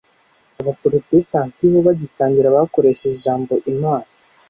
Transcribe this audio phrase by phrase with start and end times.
[0.61, 4.09] abaporotestanti bo bagitangira bakoresheje ijambo imana